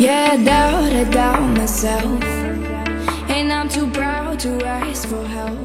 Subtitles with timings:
[0.00, 2.22] Yeah, I doubt, I doubt myself.
[3.28, 5.58] And I'm too proud to ask for help.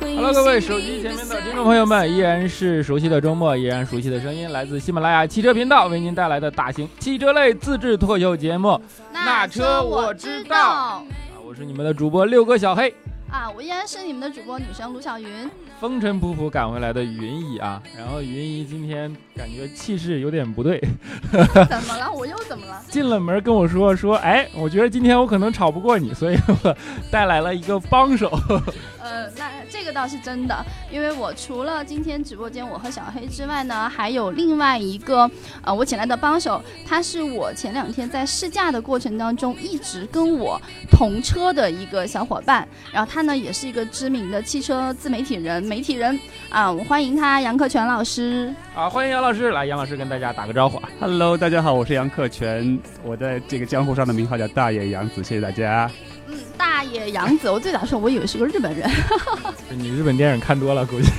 [0.00, 8.80] When Hello，各位手机前面的听众朋友们，依然是熟悉的周末，依然熟悉的声音，来自喜马拉雅汽车频道为您带来的大型汽车类自制脱口秀节目。
[9.12, 11.02] 那车我知道啊，
[11.46, 12.92] 我是你们的主播六哥小黑。
[13.30, 15.48] 啊，我依然是你们的主播女神卢小云。
[15.82, 20.80] 风尘仆仆赶回来的云姨啊，然后云姨今天感觉气势有点不对，
[21.68, 22.08] 怎么了？
[22.12, 22.80] 我又怎么了？
[22.88, 26.76] 进了门跟我说说，哎，我觉得今天我可能吵不过你，所以我
[27.10, 28.30] 带来了一个帮手。
[29.02, 35.28] 呃，那这个倒是真的，因为我除了今天直播间我和小黑之外呢，还有另外一个
[35.62, 48.54] 呃我请来的帮手，他是我前两天在试驾的过程当中一直跟我同车的一个小伙伴，然后他呢也是一个知名的汽车自媒体人、媒体人啊，我欢迎他杨克全老师。
[48.74, 50.88] 啊，欢迎杨老师来，杨老师跟大家打个招呼啊。
[51.00, 55.90] Hello，大家好，我是杨克全，我在这个江湖上的名号叫大野洋子，谢谢大家。
[56.28, 58.86] 嗯，大野洋子，我最早时候我以为是个日本人。
[59.72, 61.10] 你日本电影看多了，估计。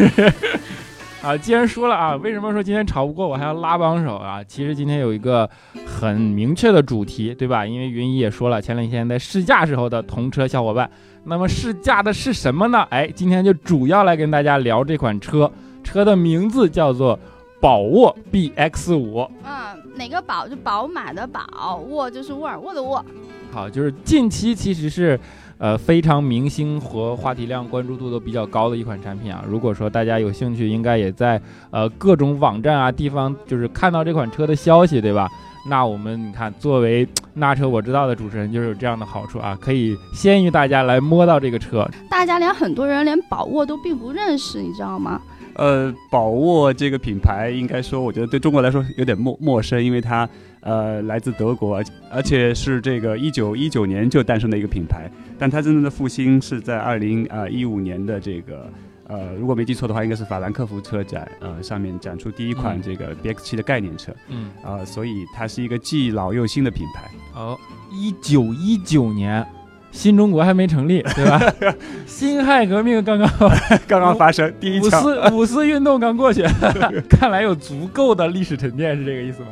[1.23, 4.43] 啊，既然说了啊，为什么说今天吵不过我还要拉帮手啊？
[4.43, 5.49] 其实今天有一个
[5.87, 7.65] 很明确的主题，对吧？
[7.65, 10.89] 因为云姨也说了，前两天在试驾时候的同车小伙伴。
[11.23, 12.85] 那么试驾的是什么呢？
[12.89, 15.49] 哎，今天就主要来跟大家聊这款车，
[15.81, 17.17] 车的名字叫做
[17.61, 19.25] 宝沃 BX 五。
[19.45, 23.03] 嗯，哪个宝就宝马的宝，沃就是沃尔沃的沃。
[23.49, 25.17] 好，就是近期其实是，
[25.63, 29.45] 呃，非常明星和话题量、关注度都比较高的一款产品啊。
[29.47, 35.25] 如果说大家有兴趣，应该也在呃各种网站啊地方就是看到这款车的消息，对吧？
[35.69, 41.89] 那我们你看，作为那车我知道的主持人，就是有这样的好处啊，可以先于大家来摸到这个车。
[42.09, 45.21] 大家连很多人连宝沃都并不认识，你知道吗？
[45.55, 50.27] 呃，宝沃这个品牌，应该说，我觉得对中国来说有点陌陌生，因为它
[50.61, 58.69] 呃来自德国，而而且是这个一九一九年就诞生的一个品牌，但它真正的复兴是在二零呃一五年的这个。
[59.05, 67.11] 呃，如果没记错的话，应该是法兰克福车展，呃，上面展出第一款嗯这个 BX 七的概念车，嗯，啊、所以它是一个既老又新的品牌。
[67.35, 67.59] 哦，
[67.91, 69.45] 一九一九年，
[69.93, 71.39] 新中国还没成立，对吧？
[72.05, 73.29] 辛亥革命刚刚
[73.87, 76.43] 刚刚发生第一五，四五四运动刚过去，
[77.07, 79.47] 看来有足够的历史沉淀，是这个意思吗？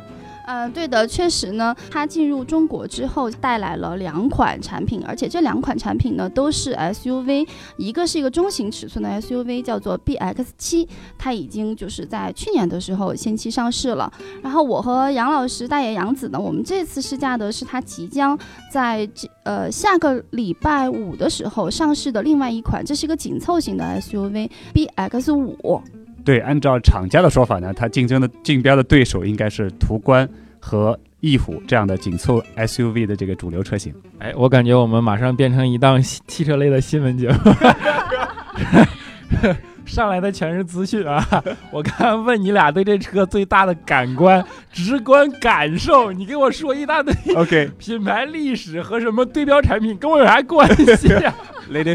[0.46, 10.88] 嗯、对的，确实呢，它进入中国之后带来了两款产品，而且这两款产品呢都是 SUV，一个是一个中型尺寸的 SUV，叫做 BX 7，
[11.18, 14.12] 它已经就是在去年的时候先期上市了。
[14.42, 18.38] 然后我和杨老师大野洋子呢，我们这次试驾的是它即将
[18.70, 25.80] 在这呃下个礼拜五的时候上市的另外一款，这是一个紧凑型的 SUV BX 五。
[26.24, 30.28] 对，按照厂家的说法呢，它竞争的竞标的对手应该是途观
[30.60, 33.94] 和翼虎这样的紧凑 SUV 的这个主流车型。
[34.18, 37.38] 哎，我感觉我们马上变成一档汽汽车类的新闻节目，
[39.84, 41.26] 上来的全是资讯啊！
[41.70, 51.34] 我刚刚问你俩对这车最大的感官、直观感受，你给我说一大堆 OK，Lady、 品牌历史和什么对标产品，跟我有啥关系啊？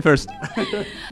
[0.01, 0.25] first，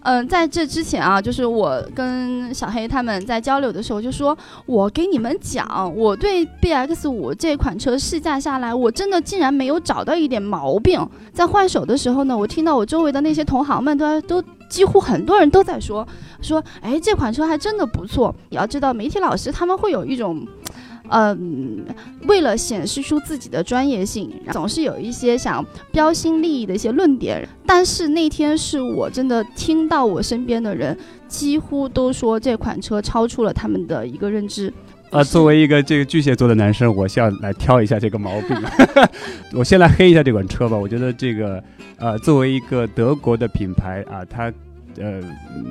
[0.04, 11.00] 嗯， 在这之前啊，就是我跟小黑他们在交流的时候，就说我给你们讲，我对 BX 五这款车试驾下来，我真的竟然没有找到一点毛病。
[11.34, 16.08] 在换手的时候呢，我听到我周围的那些同行们都都几乎很多人都在说
[16.42, 18.34] 说，哎，这款车还真的不错。
[18.50, 20.46] 你要知道，媒体老师他们会有一种。
[21.10, 21.86] 嗯，
[22.28, 27.48] 为了显示出自己的专业性，总是有一些想标新立异的一些论点。
[27.66, 34.72] 但是那天是我真的听到我身边的人几乎都说这款车超出了他们的一个认知。
[35.12, 38.58] 啊，作为一个这个巨蟹座的男生，我是要来挑一下这个毛病。
[39.54, 40.76] 我先来黑一下这款车吧。
[40.76, 41.64] 我觉得这个
[41.98, 44.52] 呃，作为一个德国的品牌啊，它
[44.98, 45.22] 呃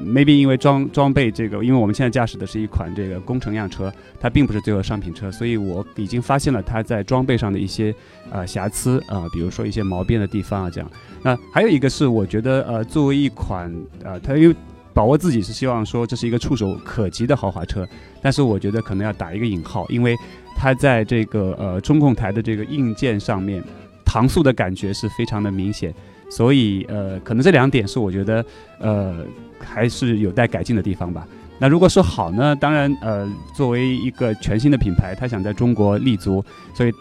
[0.04, 7.94] ，maybe 因为装装备这个，因为我们现在驾驶的是一款这个工程样车，它并不是最后商品车，所以我已经发现了它在装备上的一些
[8.30, 10.90] 呃瑕疵啊、比如说一些毛边的地方啊这样。
[11.22, 14.54] 那还有一个是，我觉得呃，作为一款呃，它因为
[14.92, 17.88] 宝沃自己是希望说这是一个触手可及的豪华车，
[18.22, 20.14] 但是我觉得可能要打一个引号，因为
[20.56, 23.62] 它在这个呃中控台的这个硬件上面，
[24.04, 25.92] 搪塑的感觉是非常的明显。
[26.30, 28.44] 所以呃，可能这两点是我觉得
[28.78, 29.16] 呃
[29.58, 31.26] 还是有待改进的地方吧。
[31.58, 36.44] 那如果说好呢，当然呃，作为一个全新的品牌，它想在中国立足，
[36.74, 36.92] 所以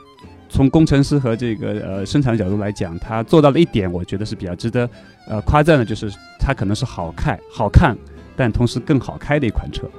[0.47, 4.87] 从工程师和这个呃生产角度来讲，它做到了一点，我觉得是比较值得
[5.27, 7.97] 呃夸赞的，就是它可能是好看好看，
[8.35, 9.89] 但同时更好开的一款车。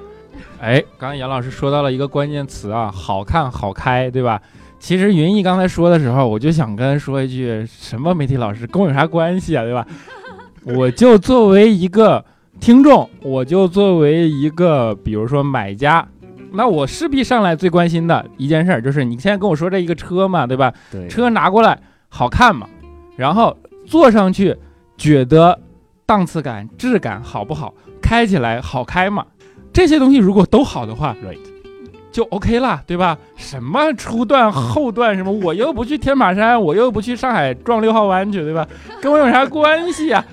[0.61, 4.41] 哎，刚刚杨老师说到了一个关键词啊，好看好开，对吧？
[4.79, 9.85] 其实云逸刚才说的时候，我就想跟说一句，什么媒体老师跟我有啥关系啊，对吧？
[10.63, 12.23] 我就作为一个
[12.59, 16.07] 听众，我就作为一个比如说买家，
[16.51, 20.73] 那我势必上来最关心的一件事儿就是，你现在跟我说这一个车嘛，对吧？
[20.91, 21.79] 对，车拿过来
[22.09, 22.67] 好看嘛，
[23.15, 23.55] 然后
[23.85, 24.55] 坐上去
[24.97, 25.59] 觉得
[26.05, 29.25] 档次感、质感好不好，开起来好开嘛？
[29.73, 31.37] 这些东西如果都好的话 Right
[32.15, 33.17] 就 OK 了，对吧？
[33.35, 38.65] 什么初段、后段什么，我又不去天马山，我又不去上海撞六号弯去，对吧？
[39.01, 40.25] 跟我有啥关系啊？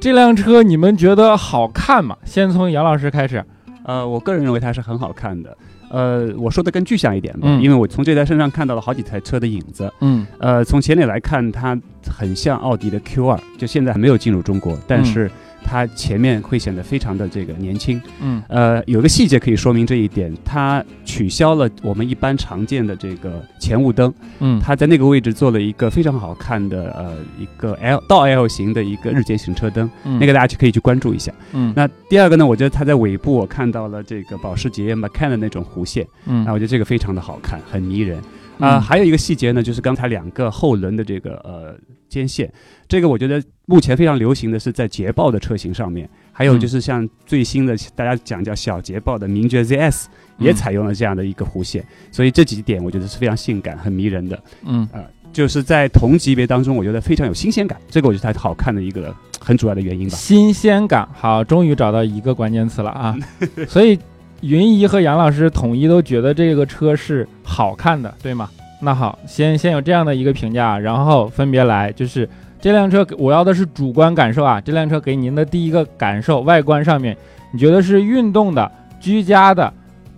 [0.00, 2.16] 这辆车你们觉得好看吗？
[2.24, 3.44] 先从杨老师开始。
[3.84, 5.54] 呃，我个人认为它是很好看的。
[5.90, 9.92] 呃，我说的更具象一点吧，嗯因为我从这台身上看到了好几台车的影子。
[10.00, 11.78] 嗯呃，从前脸来看，它
[12.10, 15.30] 很像奥迪的 Q2，就现在还没有进入中国，但是
[15.68, 18.00] 它前面会显得非常的这个年轻。
[18.22, 18.42] 嗯。
[18.48, 24.58] 呃，有个细节可以说明这一点，它取消了我们一般常见的这个前雾灯，嗯。
[24.58, 30.18] 它在那个位置做了一个非常好看的呃一个 L 倒 L 型的一个日间行车灯，嗯。
[30.18, 31.30] 那个大家去可以去关注一下。
[31.52, 31.70] 嗯。
[31.76, 36.44] 那第二个呢，我觉得它在尾部我看到了这个保时捷 Macan 的那种弧线，嗯。
[36.46, 38.18] 那我觉得这个非常的好看，很迷人。
[38.58, 41.78] 啊、嗯还有一个细节呢，就是刚才两个后轮的这个呃
[42.08, 42.50] 肩线，
[42.86, 50.06] 这个我觉得目前非常流行的是在捷豹的车型上面，还有就是像最新的大家讲叫小捷豹的名爵 ZS
[50.38, 54.42] 也嗯采用了这样的一个弧线，所以这几点我觉得是非常性感、很迷人的。
[54.64, 54.88] 嗯
[55.30, 60.16] 就是在同级别当中，我觉得非常有新鲜感，这个我觉得它好看的一个很主要的原因吧。
[60.16, 63.14] 新鲜感，好，终于找到一个关键词了啊！
[63.68, 63.96] 所以
[64.40, 68.50] 云姨和杨老师统一都觉得这个车是好看的，对吗？
[68.80, 72.28] 那好，先先有这样的一个评价，然后分别来，就是
[72.60, 77.16] 这辆车我要的是主观感受啊，这辆车给您的第一个感受，外观上面
[77.52, 78.70] 你觉得是运动的、
[79.00, 79.72] 居家的、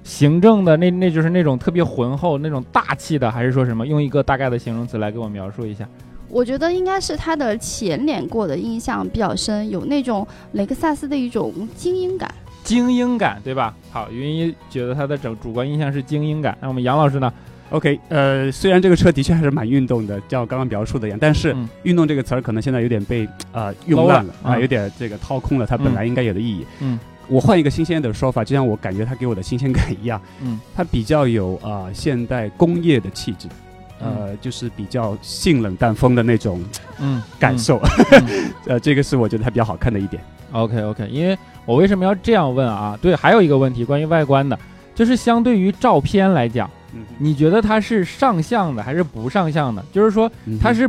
[0.04, 3.86] 行政的，那那就是那种特别浑厚、那种大气的，还是说什么？
[3.86, 5.88] 用一个大概的形容词来给我描述一下。
[6.28, 12.32] 我觉得应该是它的前脸过的印象比较深，有那种雷克萨斯的一种精英感。
[12.62, 13.74] 精英感，对吧？
[13.90, 16.56] 好，云一觉得它的整主观印象是精英感。
[16.60, 17.32] 那我们杨老师呢？
[17.70, 26.66] OK，呃，虽然这个车的确还是蛮运动的，像我刚刚描述的一样，但是嗯运动这个词儿可能现在有点被呃用烂了啊，有点这个掏空了它本来应该有的意义。
[26.80, 33.46] 嗯，我换一个新鲜的说法，就像我感觉它给我的新鲜感一样，嗯， 它比较有啊、呃现代工业的气质，
[34.00, 36.60] 呃，就是比较性冷淡风的那种
[36.98, 37.80] 嗯， 感受，
[38.12, 38.50] 嗯。
[38.66, 40.20] 呃，这个是我觉得它比较好看的一点。
[40.52, 42.98] OK OK，因为我为什么要这样问啊？
[43.00, 44.58] 对，还有一个问题关于外观的，
[44.92, 46.72] 就是相对于照片来讲，嗯
[47.18, 49.84] 你觉得它是上相的还是不上相的？
[49.92, 50.88] 就是说它是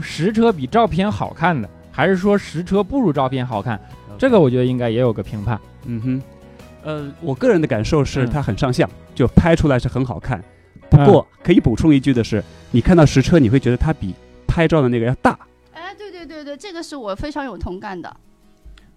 [0.00, 3.80] 实车比照片好看的，还是说实车不如照片好看？
[4.18, 5.60] 这个我觉得应该也有个评判。
[5.86, 6.22] 嗯哼，
[6.84, 10.42] 呃，我个人的感受是嗯它很上相，就拍出来是很好看。
[10.88, 14.14] 不过可以补充一句的是，你看到实车，你会觉得它比
[14.46, 15.38] 拍照的那个要大。
[15.72, 18.14] 哎，对对对对，这个是我非常有同感的。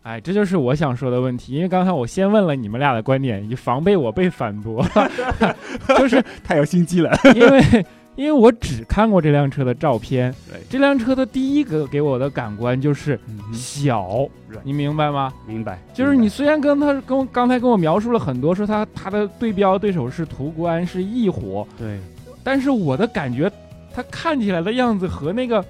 [0.05, 4.85] 哎，这就是我想说的问题，因为刚才我先问了你们俩的观点，以防备我被反驳，
[5.97, 7.11] 就是太有心机了。
[7.33, 7.85] 因为
[8.15, 13.19] 因为我只看过这辆车的照片对，这辆车的第一个给我的感官就是
[13.51, 14.29] 小
[14.63, 15.33] 你明白吗？
[15.47, 21.99] 明白，就是你虽然跟他跟我刚才跟我描述了很多，说他他的对标对手是途观是翼虎，对，
[22.43, 23.51] 但是我的感觉，
[23.91, 25.65] 他看起来的样子和那个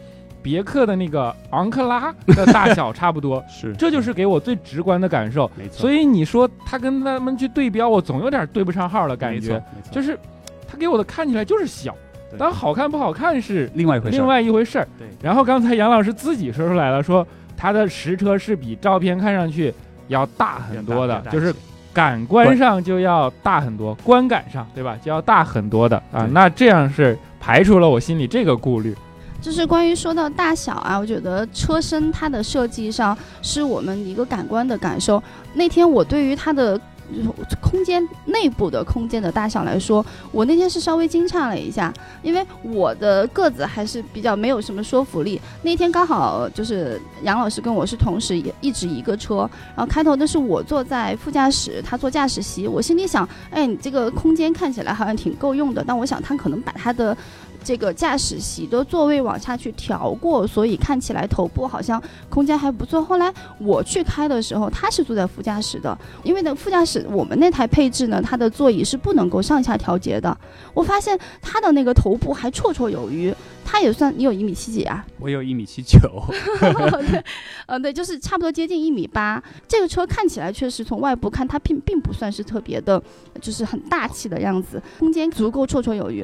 [0.46, 5.50] 别克的那个昂克拉的大小 差不多，是，这就是给我最直观的感受。
[5.58, 5.82] 没错。
[5.82, 10.20] 所以你说他跟他们去对标，我总有点对不上号的感觉，，没错，就是是
[10.68, 11.96] 他给我的看起来就是小，
[12.38, 14.20] 但好看不好看是另外一回事儿。
[14.20, 14.88] 另外一回事儿。
[15.00, 17.26] 对，然后刚才杨老师自己说出来了，说
[17.58, 19.74] 他的实车是比照片看上去
[20.10, 21.52] 要大很多的就是
[21.92, 26.30] 感官上就要大很多，观感上对吧，就要大很多的啊。
[26.32, 28.96] 那这样是排除了我心里这个顾虑。
[29.46, 35.22] 就是关于说到大小啊，我觉得车身它的设计上是我们一个感官的感受。
[35.54, 36.82] 那天我对于它的
[37.62, 45.40] 空间内部的空间的大小来说，我那天是稍微惊诧了一下，因为我的个子还是比较没有什么说服力。
[45.62, 57.16] 那天刚好就是杨老师跟我是同时一一直一个车，然后开头的是我坐在副驾驶，他坐驾驶席，我心里想，哎，你这个空间看起来好像挺够用的，但我想他可能把他的
[57.66, 63.04] 这个驾驶席的座位往下去调过，所以看起来头部好像空间还不错。
[63.04, 70.38] 后来我去开的时候，他是坐在副驾驶的，因为呢副驾驶我们那台配置呢，它的座椅是不能够上下调节的。
[70.76, 73.34] 我发现他的那个头部还绰绰有余，
[73.66, 75.04] 他也算你有一米七几啊？
[75.20, 76.00] 我有一米七九，
[76.60, 77.24] 对，
[77.66, 79.44] 呃，对，就是差不多接近一米八。
[79.68, 83.02] 这个车看起来确实从外部看，它并并不算是特别的，
[83.42, 86.24] 就是很大气的样子，空间足够绰绰有余。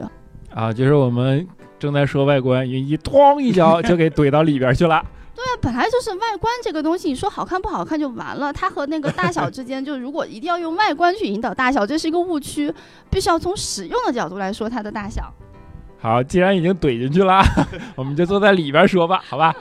[0.54, 1.48] 啊，就是我们
[1.80, 5.04] 正在说外观，云一咣一脚就给怼到里边去了。
[5.34, 8.52] 对啊本来就是外观这个东西，你说好看不好看就完了。
[8.54, 12.72] 它和那个大小之间，就如果一定要用外观去引导大小，这是一个误区。
[13.10, 15.34] 必须要从使用的角度来说它的大小。
[16.00, 17.42] 好，既然已经怼进去了，
[17.96, 19.56] 我们就坐在里边说吧，好吧？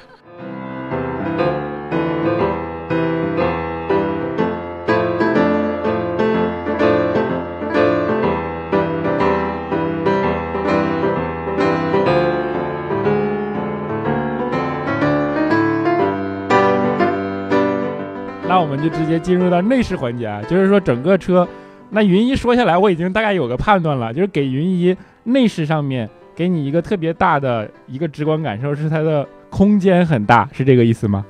[18.81, 21.47] 们就直接进入到内饰环节啊，就是说整个车，
[21.91, 31.25] 那云一说下来，我已经大概有个判断了，就是给云一内饰上面给你一个特别大的一个直观感受是它的空间很大，是这个意思吗？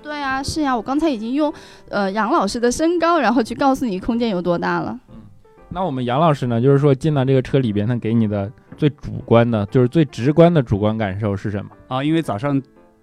[0.00, 1.52] 对啊，是呀，我刚才已经用
[1.88, 4.98] 呃杨老师的身高，然后去告诉你空间有多大了。
[5.70, 11.70] 那我们杨老师呢，就是说进到这个车里边，他给你的最主观的，就是最直观的主观感受是什么？
[11.88, 12.60] 啊，因为早上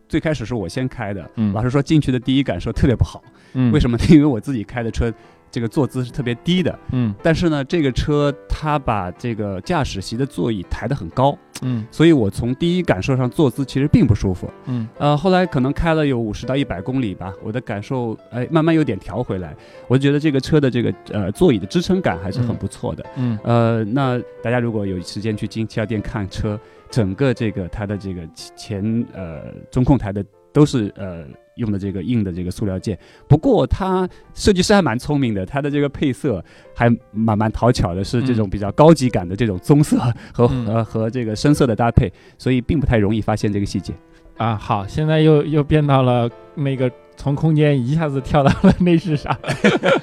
[0.08, 3.22] 最开始是我先开的，嗯老师说进去的第一感受特别不好。
[3.54, 3.98] 嗯，为什么？
[3.98, 4.04] 呢？
[4.10, 5.14] 因为我自己开的车，
[5.52, 7.14] 这个坐姿是特别低的，嗯。
[7.24, 11.86] 但是呢，这个车它把这个驾驶席的座椅抬得很高，嗯。
[11.90, 14.50] 所以我从第一感受上坐姿其实并不舒服。
[14.66, 14.88] 嗯。
[14.98, 19.56] 呃，后来可能开了有五十到一百公里吧，我的感受哎慢慢有点调回来，
[19.88, 23.06] 我就觉得这个车的这个呃座椅的支撑感还是很不错的。
[23.16, 23.38] 嗯。
[23.44, 26.60] 呃，那大家如果有时间去金七号店看车，
[26.92, 28.22] 整个这个它的这个
[28.56, 31.26] 前呃中控台的都是呃
[31.60, 32.98] 用的这个硬的这个塑料件。
[33.28, 39.98] 不过它设计师还蛮聪明的，它的这个配色还蛮蛮讨巧的，是这种嗯比较高级感的这种棕色
[40.34, 43.94] 和、嗯呃和这个深色的搭配，所以并不太容易发现这个细节。
[44.38, 49.38] 啊，好，现在又又变到了那个从空间一下子跳到了内饰上，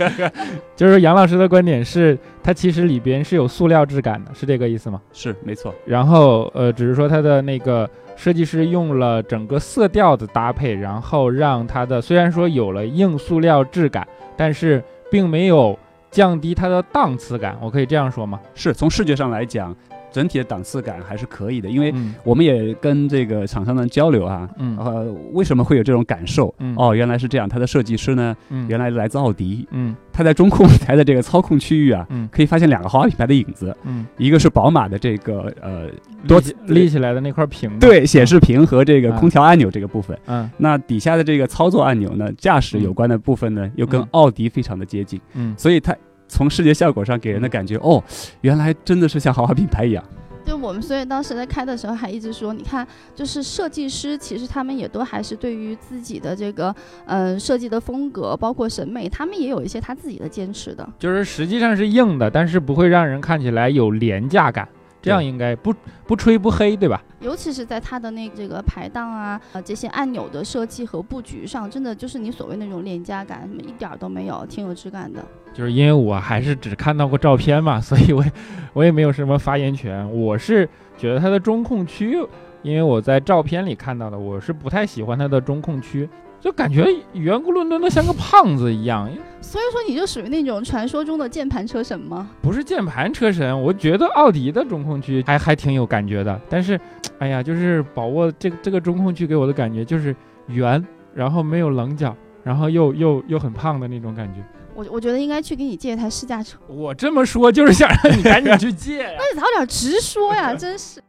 [0.76, 5.00] 就是杨老师的观点是，它其实里边是有塑料质感的，是这个意思吗？
[5.10, 15.78] 是没错，然后呃，只是说它的那个设计师用了整个色调的搭配，然后让它的虽然说有了硬塑料质感，但是并没有
[16.10, 18.40] 降低它的档次感，我可以这样说吗？
[18.54, 19.74] 是从视觉上来讲，
[20.16, 22.14] 整体的档次感还是可以的，因为嗯。
[22.24, 24.48] 我们也跟这个厂商们交流啊。
[24.58, 24.74] 嗯。
[24.78, 26.54] 呃，为什么会有这种感受？
[26.58, 26.74] 嗯。
[26.78, 27.46] 哦，原来是这样。
[27.46, 28.66] 它的设计师呢，嗯。
[28.66, 29.94] 原来来自奥迪，嗯。
[30.10, 32.26] 他在中控台的这个操控区域啊，嗯。
[32.32, 35.90] 可以发现两个豪华品牌的影子，嗯，一个是宝马的这个呃
[36.26, 39.16] 多立起来的那块屏，对显示屏和这个嗯。
[39.16, 40.50] 空调按钮这个部分，嗯。
[40.56, 44.08] 那底下的这个操作按钮呢，驾驶有关的部分呢，又跟嗯。
[44.12, 45.54] 奥迪非常的接近，嗯。
[45.58, 45.94] 所以它
[46.28, 48.02] 从视觉效果上给人的感觉，哦，
[48.40, 50.02] 原来真的是像豪华品牌一样。
[50.44, 56.72] 就我们所以当时在开的时候还一直说，你看，就是设计师其实他们也都还是对于自己的这个
[57.06, 60.88] 嗯、呃设计的风格，包括审美，他们也有一些他自己的坚持的。
[61.00, 64.68] 就是实际上是硬的，但是不会让人看起来有廉价感，
[65.06, 65.72] 这样应该不
[66.04, 67.00] 不吹不黑，对吧？
[67.20, 75.24] 尤其是在它的那这个排档啊，呃这些按钮的设计和布局上，真的就是你所谓那种廉价感，什么一点儿都没有，挺有质感的。
[75.54, 78.24] 就是因为我还是只看到过照片嘛， 所以我
[78.72, 80.10] 我也没有什么发言权。
[80.12, 82.18] 我是觉得它的中控区，
[82.62, 86.08] 因为我在照片里看到的，我是不太喜欢它的中控区，
[86.46, 89.10] 就感觉圆咕伦敦的像个胖子一样。
[89.40, 92.30] 所以说你就属于那种传说中的键盘车神吗？
[92.40, 96.40] 不是键盘车神，我觉得奥迪的中控区还还挺有感觉的。
[96.48, 96.78] 但是，
[97.18, 100.14] 哎呀，就是宝沃这个这个中控区给我的感觉就是
[100.46, 100.80] 圆，
[101.12, 104.40] 然后没有棱角，然后又又又很胖的那种感觉。
[104.72, 111.00] 我我觉得应该去给你借一台试驾车，我这么说就是想让你赶紧去借呀、 那你早点直说呀，真是。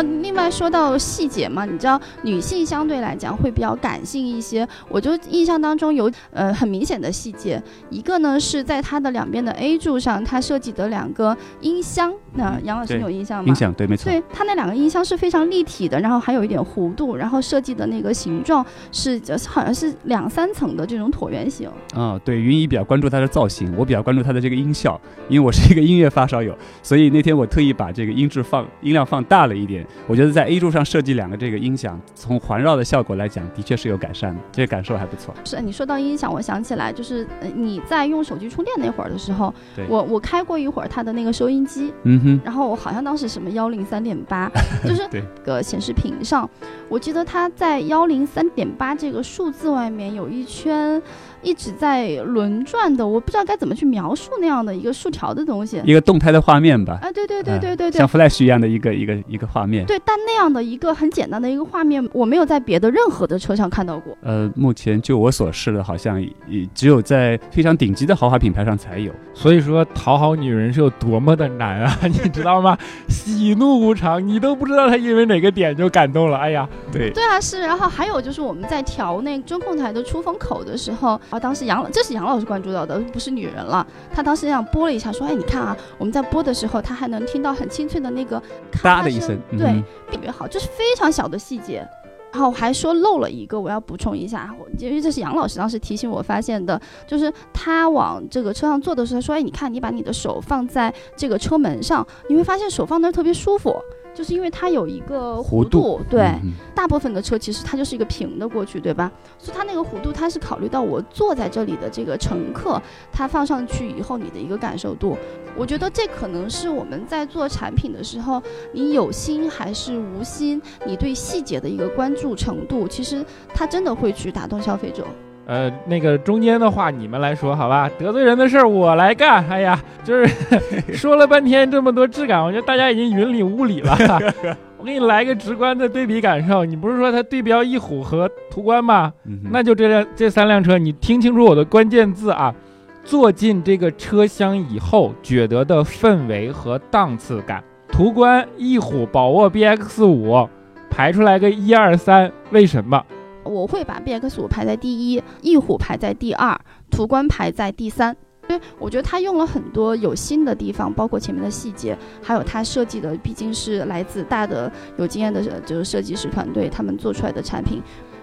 [0.00, 13.48] 啊，另外说到细节嘛，你知道女性相对来讲会比较感性一些，我就印象当中有呃很明显的细节，一个呢是在它的两边的 A 柱上，它设计的两个音箱，那杨老师你有印象吗？
[13.48, 14.10] 音响对，没错。
[14.10, 21.68] 对它那两个音箱是非常立体的，然后还有一点弧度，然后设计的那个形状是好像是两三层的这种椭圆形。
[21.94, 29.86] 啊、对，云姨比较关注它的造型，我比较关注它的这个音效，因为我是一个音乐发烧友，所以那天我特意把这个音质放音量放大了一点。
[30.06, 35.34] 我觉得在 A 柱上设计两个这个音响，从环绕的效果来讲，的确是有改善的，这个感受还不错。
[35.44, 39.52] 是你说到音响，我想起来，就是呃你在用手机充电那会儿的时候，
[39.88, 44.50] 我我开过一会儿它的那个收音机，嗯哼，然后我好像当时什么幺零三点八，
[44.84, 45.08] 就是
[45.44, 46.48] 个显示屏上，
[46.88, 51.00] 我记得它在幺零三点八这个数字外面有一圈，
[51.42, 55.80] 一直在轮转的，我不知道该怎么去描述那样的一个竖条的东西。
[55.84, 56.98] 一个动态的画面吧。
[57.02, 59.84] 啊，对对对对对对像，Flash 一样的一个一个一个画面。
[59.86, 64.16] 对，但那样的一个很简单的一个画面，我没有在别的任何的车上看到过。
[64.22, 69.12] 呃，目前就我所视的，好像也只有在非常顶级的豪华品牌上才有。
[69.32, 72.76] 所以说讨好女人是有多么的难啊， 你知道吗？
[73.08, 76.36] 喜怒无常，你都不知道她因为哪个点就感动了。
[76.36, 77.60] 哎呀，对，对啊，是。
[77.60, 83.86] 然后还有就是我们在调那中控台的出风口的时候，啊，当时杨老这是杨老师关注到的，不是女人了。
[84.12, 91.86] 他当时这样播了一下，说：“哎，你看啊，我们在播的时候，他还能听到很清脆的那个咔哒的一声，对嗯，特别好，就是非常小的细节。
[92.32, 103.76] 然后我还说漏了一个，我要补充一下，因为这是杨老师当时提醒我发现的，就是他往这个车上坐的时候，他说：“哎，你看，你把你的手放在这个车门上，你会发现手放那儿特别舒服，
[104.20, 109.10] 就是因为它有一个弧弧度对，嗯大部分的车其实它就是一个平的过去，对吧？
[109.38, 112.78] 所以它那个弧度，它是考虑到我坐在这里的这个乘客，
[113.10, 115.16] 他放上去以后你的一个感受度。
[115.56, 118.42] 我觉得这可能是我们在做产品的时候，
[118.74, 123.24] 你有心还是无心，你对细节的一个关注程度，其实
[123.54, 125.06] 它真的会去打动消费者。
[125.50, 129.44] 呃，那个中间的话你们来说好吧，得罪人的事儿我来干。
[129.48, 130.32] 哎呀，就是
[130.94, 133.98] 说了半天这么多质感，我觉得大家已经云里雾里了。
[134.78, 139.12] 我给你来个直观的对比感受，你不是说它对标翼虎和途观吗？
[139.26, 142.54] 嗯那就这辆这三辆车，你听清楚我的关键字啊！
[143.02, 147.60] 坐进这个车厢以后，觉得的氛围和档次感。
[147.90, 150.48] 途观、翼虎、宝沃 BX 五
[150.88, 153.02] 排出来个一二三，为什么？
[153.44, 156.58] 我会把 BX 五排在第一，翼虎排在第二，
[156.90, 158.16] 途观排在第三。
[158.48, 167.80] 因为，我觉得他用了很多有新的地方，包括前面的细节，还有他设计的，毕竟是来自大的有经验的就是设计师团队，他们做出来的产品。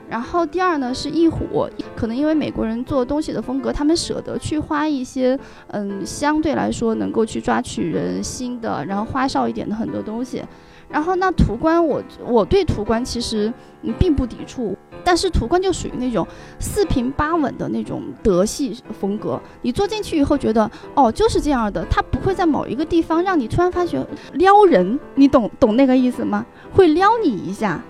[0.10, 10.44] 然后第二呢是翼虎，可能因为美国人做东西的风格，他们舍得去花一些，嗯，相对来说能够去抓取人心的，然后花哨一点的很多东西。
[10.90, 13.52] 然后那途观我，我对途观其实
[14.00, 16.28] 并不抵触，但是途观就属于那种
[16.60, 19.42] 四平八稳的那种德系风格。
[19.62, 26.46] 你坐进去以后觉得，哦，就是这样的，它不会在某一个地方让你突然发觉撩人，你懂懂那个意思吗？
[26.74, 27.81] 会撩你一下。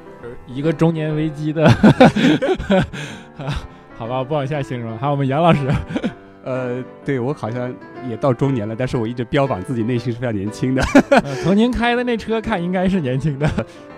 [0.46, 1.68] 一个中年危机的，
[3.98, 4.96] 好吧，我不往下形容。
[5.00, 5.68] 还有我们杨老师，
[6.44, 7.74] 呃，对我好像
[8.08, 10.84] 也到中年了，但是我一直标榜自己内心是非常年轻的。
[11.24, 13.50] 呃从您开的那车看，应该是年轻的。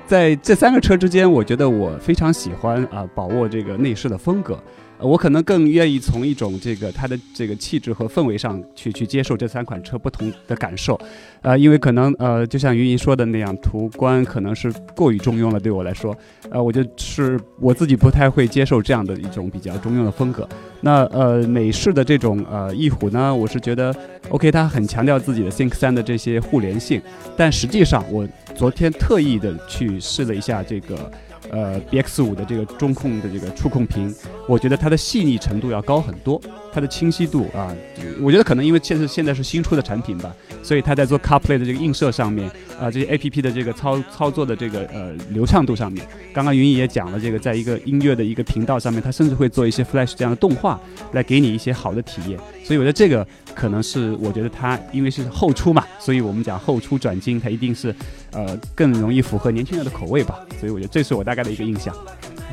[0.09, 4.59] 在这三个车之间，我觉得我非常喜欢啊、把握这个内饰的风格。
[4.99, 10.99] 我可能更愿意从一种这个它的这个气质和氛围上去去接受这三款车不同的感受，
[11.41, 16.15] 呃，因为可能呃，就像云姨说的那样，途观可能是过于中庸了，对我来说，
[16.49, 20.47] 呃，我就是我自己不太会接受这样的一种比较中庸的风格。
[20.81, 23.95] 那呃，美式的这种呃翼虎呢，我是觉得
[24.29, 27.01] OK，它很强调自己的 Think 三的这些互联性，
[27.37, 31.09] 但实际上我昨天特意的去试了一下这个。
[31.51, 34.13] 呃，BX 五的这个中控的这个触控屏，
[34.47, 37.75] 我觉得它的细腻程度要高很多，它的清晰度啊，
[38.21, 50.79] 我觉得可能因为现在现在是新出的产品吧，所以它在做 CarPlay 的这个映射上面啊，这些 APP 的这个操操作的这个呃流畅度上面，刚刚云姨也讲了，这个在一个音乐的一个频道上面，它甚至会做一些 Flash 这样的动画
[51.13, 57.93] 来给你一些好的体验，所以我觉得这个可能是我觉得它因为是后出嘛，所以我们讲后出转进，它一定是
[58.31, 61.95] 呃更容易符合年轻人的口味吧，所以我觉得这是我大概的一个印象。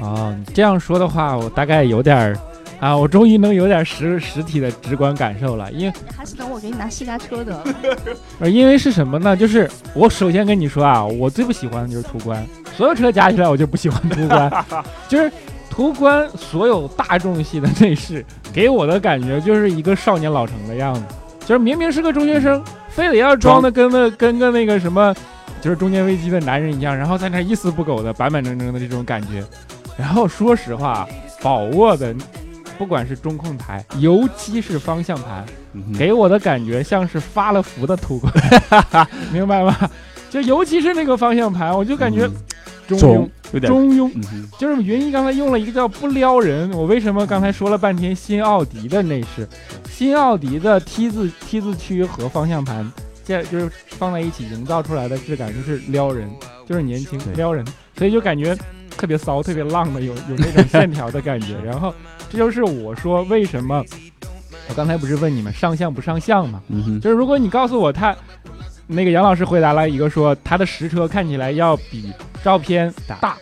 [0.00, 2.38] 哦，这样说的话，我大概有点儿
[2.80, 7.62] 啊，我终于能有点实实体的直观感受了，因为还是等我给你拿私家车的。
[8.40, 9.36] 呃，因为是什么呢？
[9.36, 14.64] 就是我首先跟你说啊，我最不喜欢的就是途观，所有车加起来我就不喜欢途观，
[15.08, 15.32] 就是
[15.70, 21.02] 途观所有大众系的内饰给我的感觉就是一个少年老成的样子，
[21.46, 25.14] 就是明明是个中学生，非得要装的跟个跟个那个什么，
[25.60, 29.42] 就是中年危机的男人一样，然后在那一丝不苟的板板正正的这种感觉。
[29.98, 31.08] 然后说实话，
[31.40, 32.14] 宝沃的
[32.78, 35.44] 不管是中控台，尤其是方向盘，
[35.98, 38.32] 给我的感觉像是发了福的途观，
[39.32, 39.76] 明白吗？
[40.30, 42.32] 就尤其是那个方向盘，我就感觉嗯。
[42.86, 43.72] 中庸中，有点。
[43.72, 44.12] 中庸。
[44.60, 49.48] 就是云一刚才用了一个叫不撩人，我为什么刚才说了半天新奥迪的内饰，
[49.90, 52.88] 新奥迪的 T 字 T 字区和方向盘，
[53.24, 56.30] 这就是放在一起营造出来的质感就是撩人，
[56.64, 57.66] 就是年轻撩人，
[57.98, 58.56] 所以就感觉
[58.96, 61.56] 特别骚、特别浪的，有有那种线条的感觉。
[61.64, 61.92] 然后
[62.30, 63.84] 这就是我说为什么
[64.68, 66.60] 我刚才不是问你们上相不上相吗？
[66.68, 68.16] 嗯哼，就是如果你告诉我他，
[68.86, 72.12] 那个杨老师回答了一个说他的实车看起来要比
[72.42, 73.36] 照片大，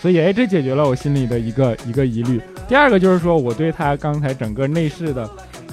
[0.00, 2.40] 所以哎，这解决了我心里的一个一个疑虑。
[2.68, 5.28] 第二个就是说，我对他刚才整个内饰的，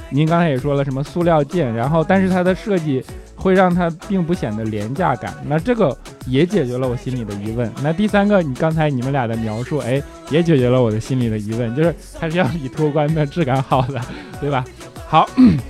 [0.09, 3.03] 您刚才也说了什么塑料件，然后但是它的设计
[3.37, 5.95] 会让它并不显得廉价感，那这个
[6.25, 7.71] 也解决了我心里的疑问。
[7.83, 14.01] 那第三个，你刚才你们俩的描述，哎，也解决了我的心里的疑问，就是它是要比途观的质感好的，
[14.41, 14.65] 对吧？
[15.07, 15.29] 好，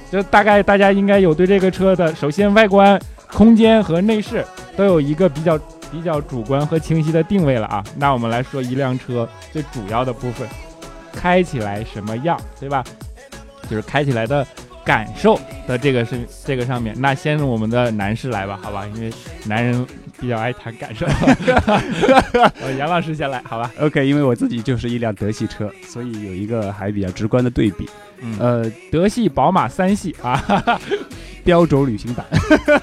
[0.10, 3.00] 就大概大家应该有对这个车的，首先外观、
[3.34, 4.44] 空间和内饰
[4.76, 5.60] 都有一个比较
[5.92, 7.84] 比较主观和清晰的定位了啊。
[7.98, 10.48] 那我们来说一辆车最主要的部分，
[11.14, 12.84] 开起来什么样，对吧？
[13.70, 14.48] 就是开起来的
[14.88, 16.96] 感受的这个是这个上面。
[16.98, 19.12] 那先我们的男士来吧，好吧，因为
[19.46, 19.86] 男人
[20.18, 21.06] 比较爱谈感受。
[22.62, 27.86] 呃杨老师先来，好吧？OK，因为我自己就是一辆德系车，所以有一个还比较直观的对比。
[28.22, 30.80] 嗯，呃，德系、宝马、三系啊，
[31.44, 32.26] 标轴旅行版。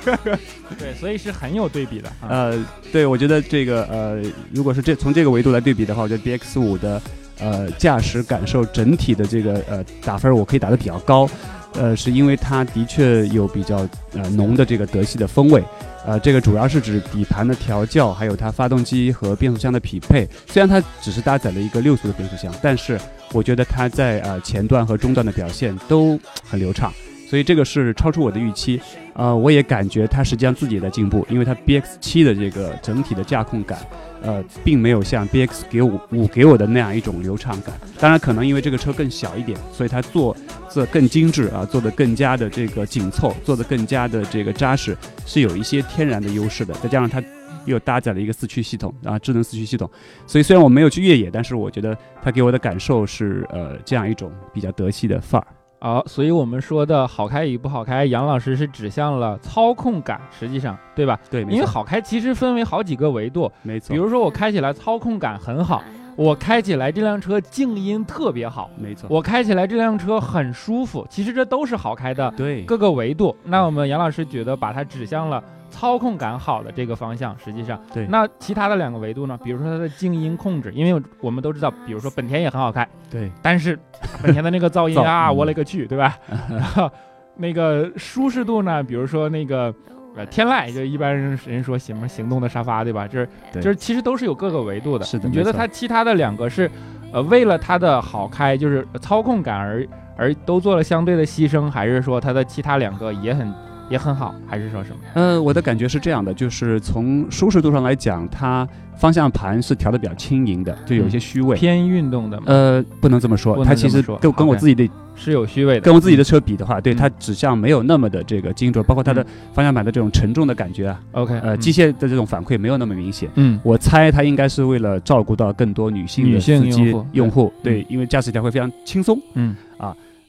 [0.79, 2.29] 对，所以是很有对比的啊。
[2.29, 7.03] 呃，对，我觉得这个呃，如果是这从这个维度来对比的话，我觉得 BX 五的
[7.41, 11.29] 呃驾驶感受整体的这个呃打分，我可以打得比较高。
[11.75, 15.63] 呃，是因为它的确有比较呃浓的这个德系的风味。
[16.07, 20.29] 呃，这个主要是指底盘的调教，还有它发动机和变速箱的匹配。
[20.47, 23.01] 虽然它只是搭载了一个六速的变速箱，但是
[23.33, 26.93] 我觉得它在呃前段和中段的表现都很流畅，
[27.29, 28.81] 所以这个是超出我的预期。
[29.15, 33.79] 呃，我也感觉它实际上自己也在进步，因为它 BX 七的这个整体的驾控感，
[34.21, 37.73] 呃，并没有像 BX 给五五给我的那样一种流畅感。
[38.01, 40.37] 当然，可能因为这个车更小一点，所以它做
[40.69, 46.75] 做更精致啊，做的更加的这个紧凑，做的更加的这个扎实，是有一些天然的优势的。
[46.83, 47.23] 再加上它
[47.67, 49.89] 又搭载了一个四驱系统啊，智能四驱系统，
[50.27, 55.47] 所以虽然我没有去越野，但是我觉得它给我的感受是呃这样一种比较德系的范儿。
[55.85, 61.21] 好，所以我们说的好开与不好开，杨老师是指向了操控感，实际上对吧？
[61.31, 65.85] 对，因为好开其实分为好几个维度，没错，比如说我开起来操控感很好，
[66.17, 72.63] 我开起来这辆车静音特别好，没错，我开起来这辆车很舒服，其实这都是好开的对。
[72.63, 73.37] 各个维度。
[73.45, 79.37] 那我们杨老师觉得把它指向了操控感好的这个方向，实际上对那其他的两个维度呢？
[79.43, 83.77] 比如说它的静音控制，因为我们都知道，比如说本田也很好开，对但是
[84.23, 86.17] 本田的那个噪音噪啊， 嗯我勒个去，对吧？
[86.49, 86.89] 然后
[87.37, 89.75] 那个舒适度呢，比如说那个
[90.17, 93.09] 呃天籁，就一般人人说什么行动的沙发，对吧？
[93.09, 95.05] 就是对就是其实都是有各个维度的。
[95.05, 96.71] 是的你觉得它其他的两个是
[97.13, 99.85] 呃为了它的好开，就是操控感而
[100.17, 103.53] 而都做了相对的牺牲，还是说它的其他两个也很
[103.91, 104.97] 也很好，还是说什么？
[105.15, 108.67] 呃，我的感觉是这样的，就是从舒适度上来讲，它
[108.97, 111.57] 方向盘是调的比较轻盈的，就有一些虚位。
[111.57, 112.45] 偏运动的吗？
[112.47, 123.29] 呃，不能这么说，它其实跟跟我自己的是有虚位的，跟我自己的车比的话，对嗯它指向没有那么的这个精准，包括它的嗯方向盘的这种沉重的感觉啊，OK，呃，嗯机械的这种反馈没有那么明显。
[123.35, 129.21] 嗯我猜它应该是为了照顾到更多女性的司机用户用户，对对，因为驾驶起来会非常轻松。
[129.35, 129.55] 嗯。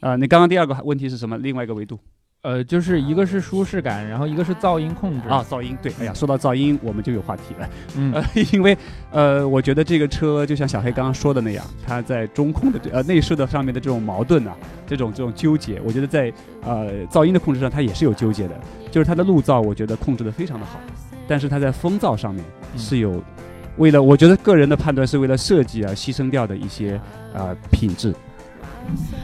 [0.02, 1.36] 啊，你刚刚第二个问题是什么？
[1.40, 1.98] 另外一个维度
[2.46, 5.76] 呃，就是一个是舒适感，然后一个是噪音控制啊，，噪音。
[5.82, 7.70] 对，哎呀，说到噪音，我们就有话题了。
[7.98, 8.78] 嗯 呃，因为
[9.12, 14.56] 呃，我觉得这个车就像小黑刚刚说的那样，它在中控的这呃内饰的上面的这种矛盾啊，
[14.86, 16.32] 这种这种纠结，我觉得在
[16.64, 18.54] 呃噪音的控制上它也是有纠结的。
[18.92, 20.80] 就是它的路噪，我觉得控制的非常的好，
[21.28, 23.20] 但是它在风噪上面嗯是有
[23.78, 27.02] 为了，我觉得个人的判断是为了设计而牺牲掉的一些
[27.34, 28.14] 呃品质。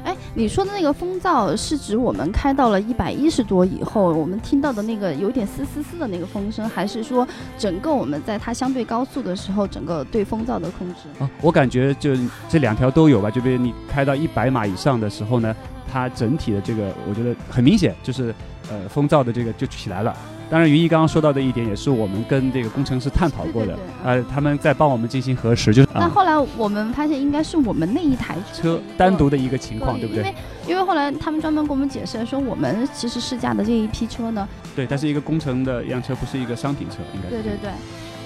[0.04, 11.10] 哎，你说的那个风噪是指我们开到了一百一十多以后，我们听到的那个有点嘶嘶嘶的那个风声，还是说整个我们在它相对高速的时候，整个对风噪的控制？
[11.20, 12.12] 啊，我感觉就
[12.48, 13.30] 这两条都有吧。
[13.30, 15.54] 就比如你开到一百码以上的时候呢，
[15.92, 18.34] 它整体的这个我觉得很明显，就是
[18.70, 20.16] 呃风噪的这个就起来了。
[20.52, 30.24] 当然，云一刚刚说到的一点也是我们跟这个工程师探讨过的对对，对呃，他们在帮我们进行核实，就是啊但后来我们发现应该是我们那一台车单独的一个情况，对不对？
[30.26, 30.36] 因为
[30.68, 37.42] 因为后来他们专门跟我们解释说，我们其实试驾的这一批车呢，对，它是一个工程的样车，不是一个商品车，应该是。
[37.42, 37.72] 对对对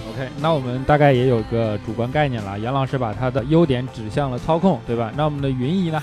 [0.10, 2.60] ，OK，那我们大概也有个主观概念了。
[2.60, 5.12] 杨老师把他的优点指向了操控，对吧？
[5.16, 6.02] 那我们的云姨呢？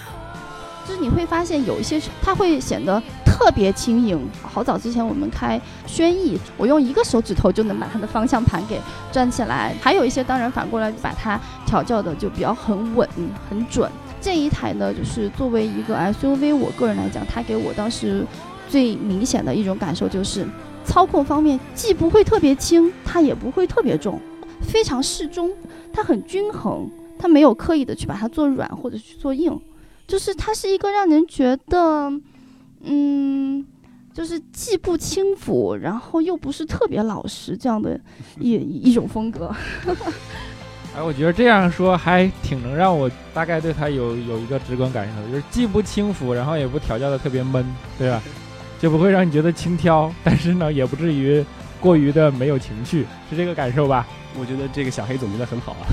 [0.86, 3.00] 就是你会发现有一些车它会显得
[3.32, 4.20] 特别轻盈。
[4.42, 8.78] 好早之前我们开轩逸，我用一个手指头就能把它的方向盘给
[9.10, 9.74] 转起来。
[9.80, 13.08] 还有一些当然反过来把它调教的就比较很稳
[13.48, 13.90] 很准。
[14.20, 18.24] 这一台呢，就是作为一个 SUV，我个人来讲，它给我当时
[18.68, 20.46] 最明显的一种感受就是，
[20.84, 24.20] 操控方面既不会特别轻，它也不会特别重，
[24.60, 25.50] 非常适中，
[25.90, 29.58] 它很均衡，它没有刻意的去把它做软或者去做硬。
[30.06, 32.12] 就是它是一个让人觉得，
[32.84, 33.64] 嗯，
[34.12, 37.98] 就是既不轻浮，然后又不是特别老实这样的
[38.38, 39.54] 一一种风格。
[40.94, 47.64] 哎，我觉得这样说还挺能让我大概对他有有一个直观感受，就是既不轻浮，然后也不调教的特别闷，
[47.98, 48.22] 对吧？
[48.78, 51.42] 就不会让你觉得轻佻，但是呢，也不至于
[51.80, 54.06] 过于的没有情绪，是这个感受吧？
[54.38, 55.86] 我觉得这个小黑总结的很好啊。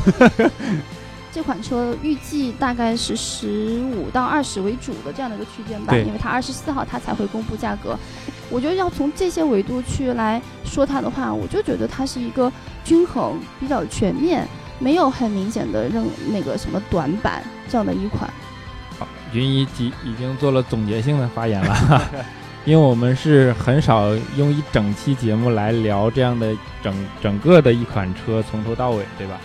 [1.32, 7.98] 这款车预计大概是十五到二十为主的这样的一个区间吧，因为它二十四号它才会公布价格。
[8.50, 12.52] 我觉得要从这些维度去来说它的话，我就觉得它是一个
[12.84, 14.48] 均衡、比较全面，
[14.80, 18.28] 没有很明显的任那个什么短板这样的一款。
[18.98, 22.02] 好，云姨已已经做了总结性的发言了，
[22.66, 29.40] 因为我们是很少用一整期节目来聊这样的整整个的一款车从头到尾，对吧？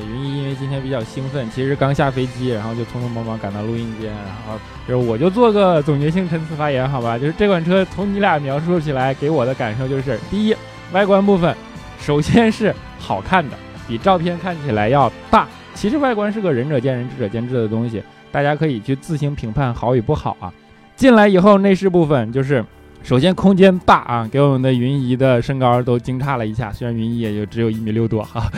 [0.00, 7.18] 云一因为今天比较兴奋，其实刚下飞机，然后就匆匆忙忙赶到录音间，然后就是我就做个总结性陈词发言，好吧？
[7.18, 10.54] 就是这款车从你俩描述起来，给我的感受就是，第一，
[10.92, 11.54] 外观部分，
[12.00, 13.56] 首先是好看的，
[13.86, 15.46] 比照片看起来要大。
[15.74, 20.52] 其实外观是个仁者见仁，智者见智的东西，大家可以去自行评判好与不好啊。
[20.96, 22.64] 进来以后，内饰部分就是，
[23.08, 28.52] 首先空间大啊，给我们的云姨的身高都惊诧了一下，虽然云姨也就只有一米六多哈。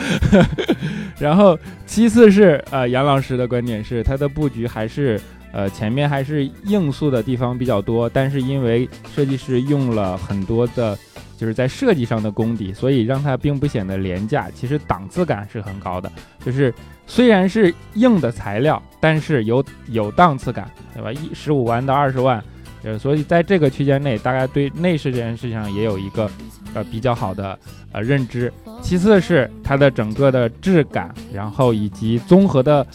[1.17, 5.17] 然后其次是呃杨老师的观点是，它的布局还是
[5.53, 10.97] 呃前面还是硬塑的地方比较多，但是因为设计师用了很多的。
[11.37, 16.11] 就是在设计上的功底，所以让它并不显得廉价，其实档次感是很高的。
[16.45, 16.71] 就是
[17.07, 21.11] 虽然是硬的材料，但是有有档次感，对吧？
[21.11, 22.43] 一十五万到二十万，
[22.83, 26.29] 呃，所以在这个区间内，大概对内饰这件事情上也有一个
[26.73, 27.57] 呃比较好的
[27.91, 28.51] 呃认知。
[28.81, 32.85] 其次是它的整个的质感，然后以及综合的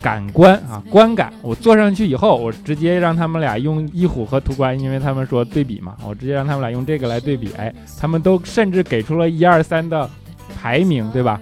[0.00, 1.32] 感官啊观感。
[1.40, 7.50] 我坐上去以后，我直接让他们俩用翼虎和途观，因为他们说对比嘛，我直接让他们俩用这个来对比。
[7.56, 10.08] 哎，他们都甚至给出了一二三的
[10.60, 11.40] 排名，对吧？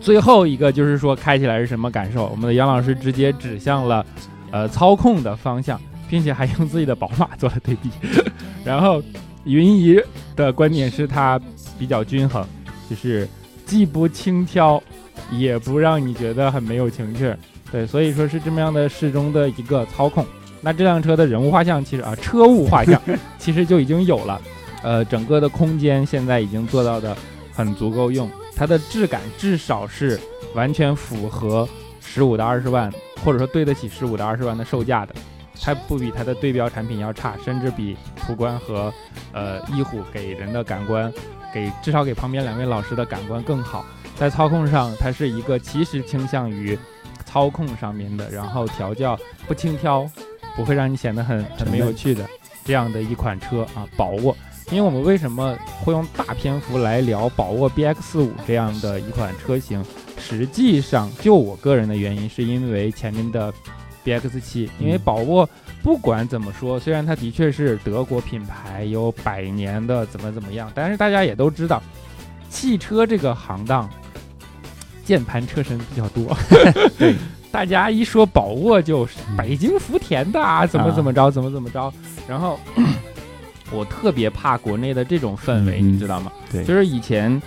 [0.00, 2.26] 最后一个就是说开起来是什么感受？
[2.26, 4.04] 我们的杨老师直接指向了
[4.50, 5.80] 呃操控的方向，
[6.12, 7.88] 并且还用自己的宝马做了对比。
[8.62, 9.02] 然后
[9.44, 9.98] 云姨
[10.36, 11.40] 的观点是它
[11.78, 12.46] 比较均衡，
[12.90, 13.26] 就是
[13.64, 14.78] 既不轻佻，
[15.30, 17.38] 也不让你觉得很没有情趣儿。
[17.70, 20.26] 对，所以说是这么样的适中的一个操控。
[20.60, 23.00] 那这辆车的人物画像其实啊，车物画像
[23.38, 24.38] 其实就已经有了。
[24.82, 27.16] 呃，整个的空间现在已经做到的
[27.54, 30.20] 很足够用，它的质感至少是
[30.54, 31.66] 完全符合
[32.02, 32.92] 十五到二十万，
[33.24, 35.14] 或者说对得起十五到二十万的售价的。
[35.62, 38.92] 它不比它的对标产品要差，甚至比途观和
[39.32, 41.10] 呃翼虎给人的感官，
[41.54, 43.86] 给至少给旁边两位老师的感官更好。
[44.16, 46.76] 在操控上，它是一个其实倾向于
[47.24, 50.10] 操控上面的，然后调教不轻佻，
[50.56, 52.28] 不会让你显得很很没有趣的
[52.64, 54.36] 这样的一款车啊，宝沃。
[54.70, 59.84] 因为我们为什么会用大篇幅来聊宝沃 BX 五这样的一款车型？
[60.18, 63.52] 实际上，就我个人的原因，是因为前面的
[64.04, 65.48] BX 七，因为宝沃
[65.82, 71.82] 不管怎么说，虽然它的确是德国品牌，有百年的怎么怎么样，但是大家也都知道，
[72.48, 73.88] 汽车这个行当，
[75.04, 76.36] 键盘车神比较多。
[76.98, 77.14] 对，
[77.50, 81.92] 大家一说宝沃就是北京福田的啊，怎么怎么着，怎么怎么着，
[82.28, 82.58] 然后
[83.70, 86.30] 我特别怕国内的这种氛围，嗯你知道吗？
[86.50, 87.40] 对，就是以前，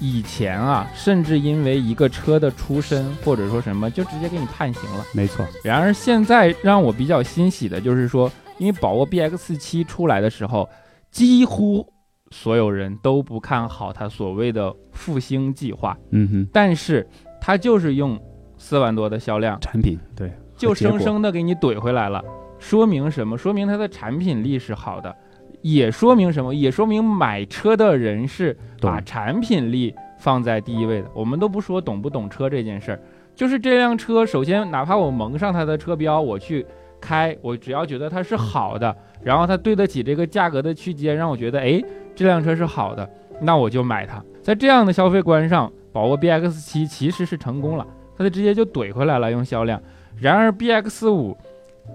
[0.00, 5.04] 以前啊，甚至因为一个车的出身或者说什么，就直接给你判刑了。
[5.12, 10.68] 没错，然而现在让我比较欣喜的就是说，因为宝沃 BX 七出来的时候，
[11.10, 11.86] 几乎
[12.30, 17.06] 所有人都不看好它所谓的复兴计划，嗯哼，但是
[17.40, 18.18] 它就是用
[18.56, 22.22] 四万多的销量，产品对，就生生的给你怼回来了。
[22.58, 23.36] 说明什么？
[23.36, 25.14] 说明它的产品力是好的，
[25.62, 26.54] 也说明什么？
[26.54, 31.08] 也说明买车的人是把产品力放在第一位的。
[31.14, 33.00] 我们都不说懂不懂车这件事儿，
[33.34, 36.64] 就是这辆车，首先哪怕我蒙上它的车标，我去
[37.00, 41.82] 开，我只要觉得它是好的，然后它对得起这个价格的区间，让我觉得哎
[42.14, 43.08] 这辆车是好的，
[43.40, 44.22] 那我就买它。
[44.42, 49.80] 在这样的消费观上，宝沃 BX 七其实是成功了，它就直接就怼回来了，用销量。
[50.18, 51.36] 然而 BX 五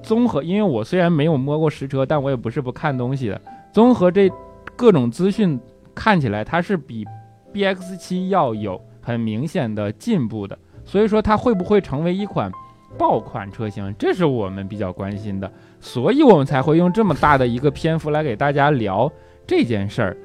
[0.04, 3.42] 综合，因为我虽然没有摸过实车，但我也不是不看东西的。
[3.76, 4.32] 综合这
[4.78, 5.60] 各种资讯
[5.94, 7.06] 看起来，它是比
[7.54, 10.58] BX 七要有很明显的进步的。
[10.86, 12.50] 所以说，它会不会成为一款
[12.98, 15.52] 爆款车型，这是我们比较关心的。
[15.82, 19.12] 所以我们才会用这么大的一个篇幅来给大家聊
[19.46, 20.18] 这件事儿。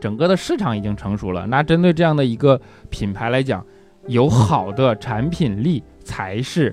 [0.00, 3.66] 整个的市场已经成熟了，那针对这样的一个品牌来讲，
[4.06, 6.72] 有好的产品力才是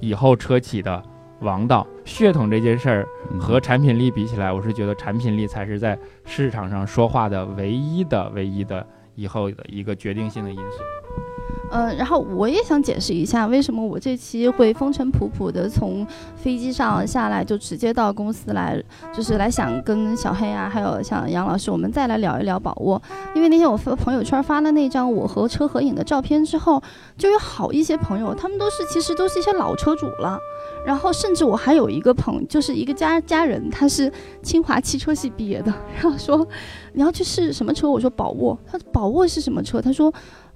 [0.00, 1.00] 以后车企的
[1.42, 1.86] 王道。
[2.04, 11.01] 血统这件事儿嗯和产品力比起来，我是觉得产品力才是在市场上说话的唯一的、唯一的以后的一个决定性的因素。
[11.74, 16.06] 嗯，然后我也想解释一下，为什么我这期会风尘仆仆的从
[16.36, 18.78] 飞机上下来，就直接到公司来，
[19.10, 23.00] 就是来想跟小黑啊，还有像杨老师，我们再来聊一聊宝沃。
[23.34, 26.82] 因为那天我发朋友圈发了那张我和车合影的照片之后，
[27.16, 30.38] 就有好一些朋友，他们都是其实都是一些老车主了。
[30.84, 36.46] 然后甚至我还有一个朋，就是一个家家人，他是清华汽车系毕业的，然后说
[36.92, 37.88] 你要去试什么车？
[37.88, 39.80] 我说宝沃，他说宝沃是什么车？
[39.80, 40.12] 他说。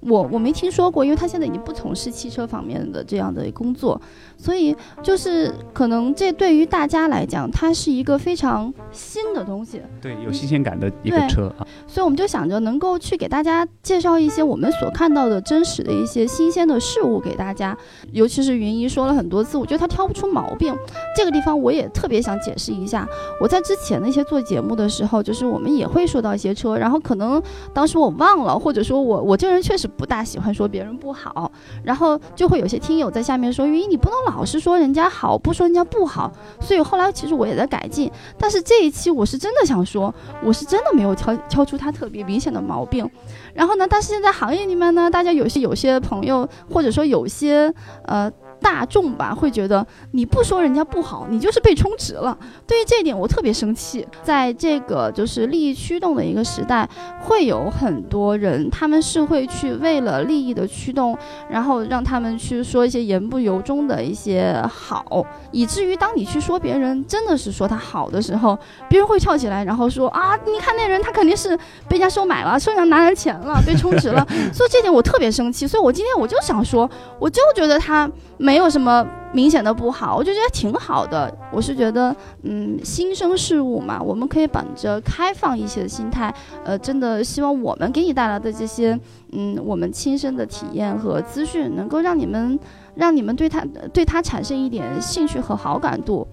[0.07, 3.99] 我我没听说过，因为他现在已经不从事汽车方面的这样的工作，
[4.37, 11.65] 所以就是可能这对于大家来讲，它是一个非常新的东西，对，有新鲜感的一个车啊。
[11.87, 17.75] 所以我们就想着能够去给大家介绍一些我们所看到的真实的一些新鲜的事物给大家，
[18.11, 20.73] 尤其是云姨说了很多次，我觉得她挑不出毛病，
[21.15, 23.07] 这个地方我也特别想解释一下。
[23.41, 27.41] 我在之前那些做节目的时候，就是我们也会说到一些车，然后可能
[27.73, 29.87] 当时我忘了，或者说我我这人确实。
[29.97, 31.49] 不大喜欢说别人不好，
[31.81, 40.13] 然后就会有些听友在下面说：“云姨，你不能老是说人家好，不说人家不好。”所以后来其实我也在改进，但是这一期我是真的想说，
[40.43, 43.09] 我是真的没有挑挑出他特别明显的毛病。
[43.53, 48.31] 然后呢，但是现在行业里面呢，大家有些有些朋友或者说有些呃。
[48.61, 52.37] 大众吧会觉得你不说人家不好，你就是被充值了。
[52.65, 54.05] 对于这一点，我特别生气。
[54.23, 56.87] 在这个就是利益驱动的一个时代，
[57.21, 61.17] 会有很多人，他们是会去为了利益的驱动，
[61.49, 68.57] 然后让他们去说一些言不由衷的一些好，以至于当你去说别人真的是说他好的时候，
[68.89, 71.55] 别人会跳起来，然后说啊，你看那人他肯定是
[71.87, 74.25] 被人家收买了，收人拿人钱了，被充值了。
[74.53, 75.67] 所以这点我特别生气。
[75.67, 76.89] 所以我今天我就想说，
[77.19, 78.09] 我就觉得他。
[78.37, 81.35] 没有什么明显的不好，我就觉得挺好的。
[81.51, 88.99] 我是觉得，嗯，新生事物嘛，我们可以本着开放一些的心态，呃，真的希望我们给你带来的这些，
[89.31, 92.59] 嗯，我们亲身的体验和资讯，能够让你们，
[92.95, 96.27] 让你们对他，对他产生一点兴趣和好感度。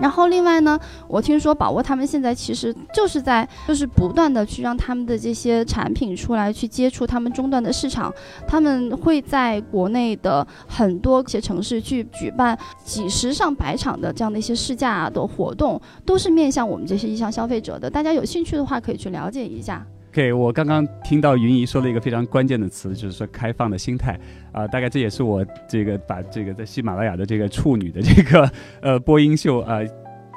[0.00, 8.12] 然后另外呢，我听说宝沃他们现在其实就是在就是不断的去让他们的这些产品出来去接触他们终端的市场，
[8.48, 17.90] 他们会在国内的很多些城市去举办几十上百场的这样的一些试驾的活动，都是面向我们这些意向消费者的。
[17.90, 19.86] 大家有兴趣的话，可以去了解一下。
[20.10, 24.18] OK，我刚刚听到云姨说了一个非常关键的词，就是说开放的心态
[24.50, 29.78] 啊，大概这也是我这个把这个在喜马拉雅的这个处女的这个呃播音秀啊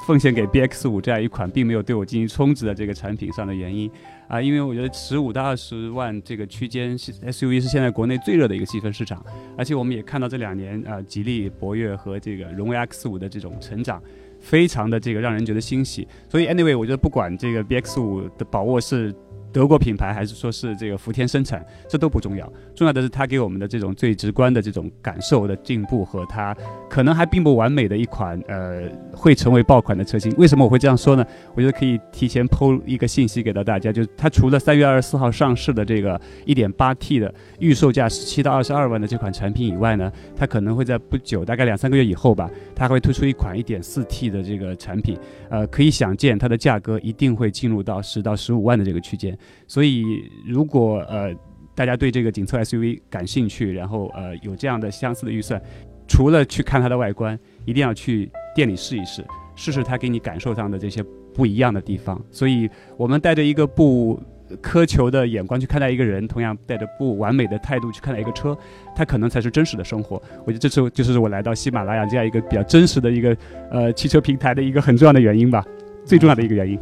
[0.06, 3.90] 奉献给 BX 五这样一款并没有对我进行充值的这个产品上的原因
[4.28, 9.26] 啊，因为我觉得十五到二十万这个区间 SUV 是现在国内最热的一个细分市场，
[9.58, 14.00] 而且我们也看到这两年啊吉利博越和这个荣威 X 五的这种成长，
[14.40, 19.12] 非常的这个让人觉得欣喜，所以 Anyway，我觉得不管这个 BX 五的把握是。
[19.54, 26.56] 德国品牌还是说是这个福田生产，这都不重要，重要的是它给我们的这种最直观的这种感受的进步和它
[26.90, 28.82] 可能还并不完美的一款呃
[29.14, 30.34] 会成为爆款的车型。
[30.38, 31.24] 为什么我会这样说呢？
[31.54, 45.16] 我觉得可以提前抛一个信息给到大家，就是它除了三月二十四号上市的这个一点八 T 的预售价十七到二十二万的这款产品以外呢，它可能会在不久，大概两三个月以后吧，它会推出一款一点四 T 的这个产品，
[45.50, 49.38] 呃，可以想见它的价格一定会进入到十到十五万的这个区间。
[49.68, 51.34] 所以，如果呃
[51.76, 55.62] 大家对这个紧凑 SUV 感兴趣，然后呃有这样的相似的预算，
[56.08, 59.24] 除了去看它的外观，一定要去店里试一试，
[59.56, 61.04] 试试它给你感受上的这些
[61.34, 62.22] 不一样的地方。
[62.30, 64.22] 所以，我们带着一个不
[64.62, 68.56] 苛求的眼光去看待一个人，同样带着不完美的态度去看待一个车，
[68.96, 70.22] 它可能才是真实的生活。
[70.46, 73.36] 我觉得这是就是我来到喜马拉雅这样一个比较真实的一个
[73.72, 75.66] 呃汽车平台的一个很重要的原因吧，
[76.06, 76.80] 最重要的一个原因。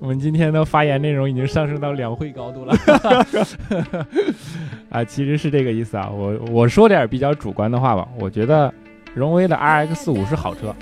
[0.00, 2.74] 我们今天的发言内容已经上升到两会高度了，
[4.88, 6.08] 啊，其实是这个意思啊。
[6.08, 8.72] 我我说点比较主观的话吧，我觉得
[9.14, 10.74] 荣威的 RX 五是好车，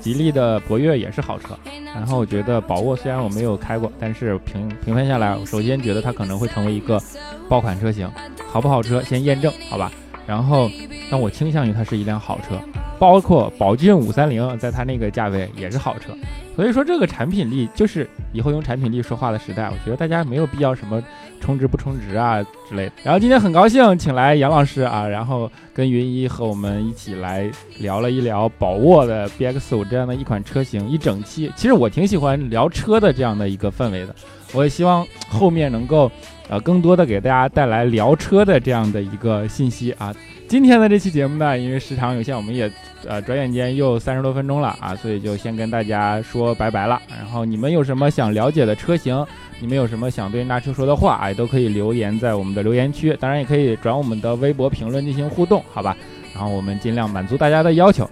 [0.00, 1.58] 吉利的博越也是好车。
[1.94, 7.00] 然后我觉得宝沃虽然我没有开过，但是评评分下来，我首先觉得它可能会成为一个
[7.48, 8.06] 爆款车型，
[8.52, 9.90] 好不好车先验证好吧。
[10.26, 10.70] 然后，
[11.10, 12.60] 但我倾向于它是一辆好车，
[12.98, 16.12] 包括宝骏五三零，在它那个价位也是好车。
[16.56, 21.00] 所以说这个产品力就是以后用产品力说话的时代，我觉得大家没有必要什么
[21.40, 22.92] 充值不充值啊之类的。
[23.04, 27.48] 然后今天很高兴请来杨老师啊，然后跟云一和我们一起来
[27.78, 31.52] 聊了一聊宝沃的 BX 五这样的一款车型，一整期。
[31.54, 34.12] 其实我挺喜欢聊车的这样的一个氛围的，
[34.52, 36.10] 我也希望后面能够
[36.48, 40.12] 呃更多的给大家带来聊车的这样的一个信息啊。
[40.48, 42.72] 今天的这期节目呢，因为时长有限，我们也
[43.06, 47.00] 呃转眼间又三十多分钟了啊，所以就先跟大家说拜拜了。
[47.08, 49.24] 然后你们有什么想了解的车型，
[49.60, 55.96] 你们有什么想对纳车说的话，哎，都可以留言在我们的留言区，当然也可以转我们的微博评论进行互动，好吧？
[56.34, 58.08] 然后我们尽量满足大家的要求。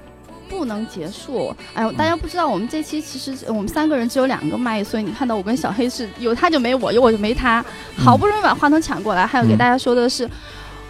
[0.48, 1.54] 不能结束。
[1.74, 7.64] 哎呦，大家不知道，我们这期其实我们三个人只有两个麦，所以你看到我跟小黑是有他就没我，有我就没他，
[7.96, 9.26] 好不容易把话筒抢过来。
[9.26, 10.28] 还有给大家说的是。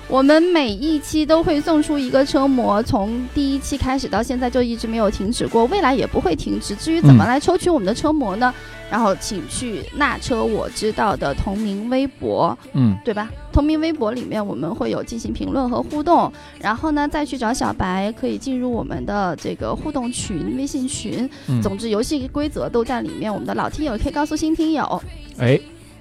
[0.08, 6.76] 我们每一期都会送出一个车模，从第一期开始到现在就一直没有停止过，未来也不会停止。
[6.76, 8.54] 至于怎么来抽取我们的车模呢？
[8.88, 13.28] 然后请去那车我知道的同名微博，嗯，对吧？
[13.52, 21.28] 同名微博里面我们会有进行评论和互动，然后呢再去找小白，可以进入我们的这个互动群、微信群。
[21.60, 23.32] 总之，游戏规则都在里面。
[23.32, 25.02] 我们的老听友可以告诉新听友，
[25.38, 25.58] 哎。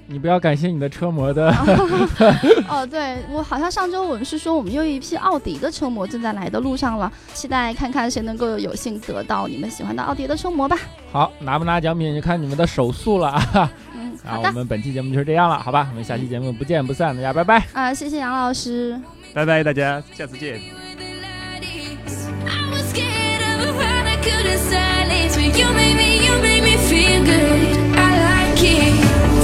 [0.08, 1.49] 你不要感谢你的车模的
[2.70, 10.78] 哦，对我好像上周我们是说我们又一批奥迪的车模正在来的路上了，期待看看谁能够有幸得到你们喜欢的奥迪的车模吧。
[11.12, 13.72] 好，拿不拿奖品就看你们的手速了啊。
[13.95, 15.88] 嗯，好我们本期节目就是这样了，好吧？
[15.89, 17.64] 我们下期节目不见不散，大家拜拜。
[17.74, 18.99] 啊，谢谢杨老师，
[19.34, 20.62] 拜拜，大家下次见。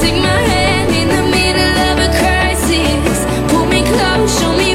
[0.01, 3.17] Take my hand in the middle of a crisis.
[3.51, 4.73] Pull me close, show me